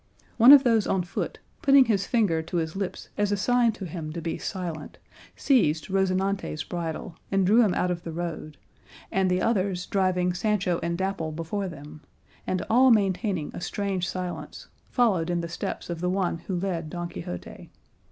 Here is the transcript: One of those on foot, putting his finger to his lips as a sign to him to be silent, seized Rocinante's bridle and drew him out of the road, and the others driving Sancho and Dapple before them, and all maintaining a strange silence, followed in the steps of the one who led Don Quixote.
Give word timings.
One 0.37 0.51
of 0.51 0.63
those 0.63 0.87
on 0.87 1.03
foot, 1.03 1.37
putting 1.61 1.85
his 1.85 2.07
finger 2.07 2.41
to 2.41 2.57
his 2.57 2.75
lips 2.75 3.09
as 3.19 3.31
a 3.31 3.37
sign 3.37 3.71
to 3.73 3.85
him 3.85 4.11
to 4.13 4.19
be 4.19 4.39
silent, 4.39 4.97
seized 5.35 5.89
Rocinante's 5.91 6.63
bridle 6.63 7.15
and 7.31 7.45
drew 7.45 7.61
him 7.61 7.75
out 7.75 7.91
of 7.91 8.01
the 8.01 8.11
road, 8.11 8.57
and 9.11 9.29
the 9.29 9.43
others 9.43 9.85
driving 9.85 10.33
Sancho 10.33 10.79
and 10.81 10.97
Dapple 10.97 11.31
before 11.31 11.67
them, 11.67 12.01
and 12.47 12.65
all 12.67 12.89
maintaining 12.89 13.51
a 13.53 13.61
strange 13.61 14.09
silence, 14.09 14.69
followed 14.89 15.29
in 15.29 15.41
the 15.41 15.47
steps 15.47 15.87
of 15.87 16.01
the 16.01 16.09
one 16.09 16.39
who 16.47 16.55
led 16.55 16.89
Don 16.89 17.07
Quixote. 17.07 17.69